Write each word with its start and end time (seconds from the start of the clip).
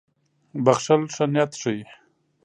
•بښل 0.65 1.01
ښه 1.13 1.25
نیت 1.33 1.51
ښيي. 1.61 1.83